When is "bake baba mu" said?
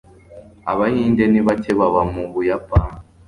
1.47-2.23